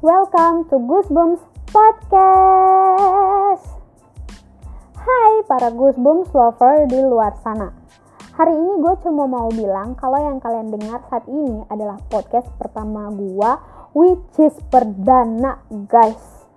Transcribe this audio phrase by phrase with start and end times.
[0.00, 3.68] Welcome to Goosebumps Podcast.
[4.96, 7.68] Hai para Goosebumps lover di luar sana.
[8.32, 13.12] Hari ini gue cuma mau bilang kalau yang kalian dengar saat ini adalah podcast pertama
[13.12, 13.50] gue,
[13.92, 16.48] which is perdana, guys.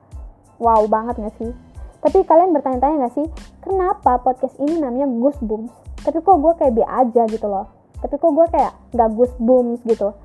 [0.56, 1.52] Wow banget gak sih?
[2.00, 3.28] Tapi kalian bertanya-tanya gak sih,
[3.60, 6.00] kenapa podcast ini namanya Goosebumps?
[6.00, 7.68] Tapi kok gue kayak B aja gitu loh.
[8.00, 10.16] Tapi kok gue kayak gak Goosebumps gitu.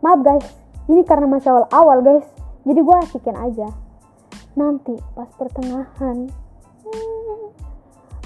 [0.00, 0.48] Maaf guys,
[0.88, 2.24] ini karena masih awal-awal guys.
[2.64, 3.68] Jadi gue asikin aja.
[4.56, 6.30] Nanti pas pertengahan,
[6.84, 7.44] hmm,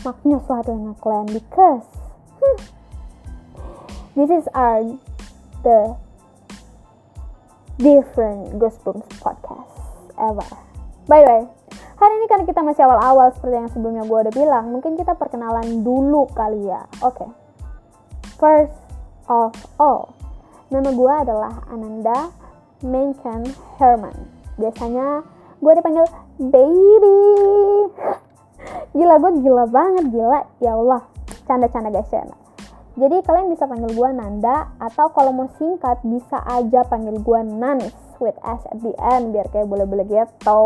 [0.06, 1.86] maknya suatu yang kalian because
[2.38, 2.58] hmm,
[4.14, 4.84] this is our
[5.66, 5.96] the
[7.82, 9.72] different Goosebumps podcast
[10.18, 10.46] ever.
[11.08, 11.42] By the way,
[11.98, 15.82] hari ini kan kita masih awal-awal seperti yang sebelumnya gue udah bilang, mungkin kita perkenalan
[15.82, 16.84] dulu kali ya.
[17.02, 17.24] Oke.
[17.24, 17.30] Okay.
[18.38, 18.78] First
[19.26, 19.50] of
[19.82, 20.14] all,
[20.70, 22.30] nama gue adalah Ananda
[22.82, 23.42] Menchen
[23.78, 24.14] Herman.
[24.58, 25.22] Biasanya
[25.58, 26.06] gue dipanggil
[26.38, 27.18] baby.
[28.96, 30.40] Gila gue gila banget gila.
[30.58, 31.02] Ya Allah,
[31.46, 32.26] canda-canda guys ya.
[32.98, 37.94] Jadi kalian bisa panggil gue Nanda atau kalau mau singkat bisa aja panggil gue Nanis
[38.18, 40.62] with S at the end biar kayak boleh-boleh gitu.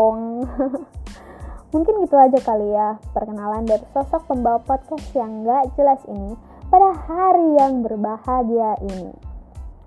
[1.73, 6.33] Mungkin gitu aja kali ya perkenalan dari sosok pembawa podcast yang gak jelas ini
[6.73, 9.32] pada hari yang berbahagia ini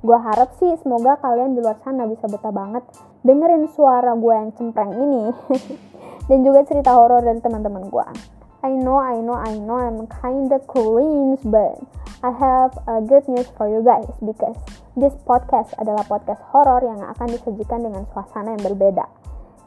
[0.07, 2.87] gue harap sih semoga kalian di luar sana bisa betah banget
[3.27, 5.35] dengerin suara gue yang cempreng ini
[6.31, 8.07] dan juga cerita horor dari teman-teman gue
[8.67, 11.83] I know, I know, I know I'm kinda cringe but
[12.23, 14.59] I have a good news for you guys because
[14.99, 19.07] this podcast adalah podcast horor yang akan disajikan dengan suasana yang berbeda.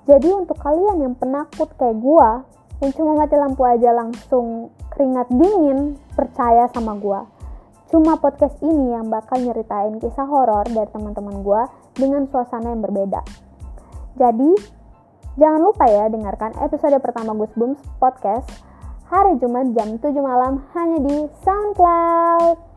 [0.09, 2.29] Jadi untuk kalian yang penakut kayak gue
[2.81, 7.38] yang cuma mati lampu aja langsung keringat dingin percaya sama gue
[7.89, 11.61] Cuma podcast ini yang bakal nyeritain kisah horor dari teman-teman gue
[11.97, 13.25] dengan suasana yang berbeda.
[14.13, 14.53] Jadi,
[15.41, 18.45] jangan lupa ya dengarkan episode pertama Goosebumps Podcast
[19.09, 22.68] hari Jumat jam 7 malam hanya di SoundCloud.